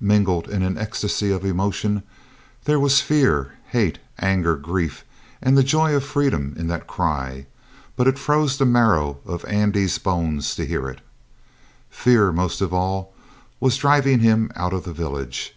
[0.00, 2.02] Mingled in an ecstasy of emotion,
[2.64, 5.04] there was fear, hate, anger, grief,
[5.40, 7.46] and the joy of freedom in that cry;
[7.94, 11.00] but it froze the marrow of Andy's bones to hear it.
[11.90, 13.12] Fear, most of all,
[13.60, 15.54] was driving him out of the village.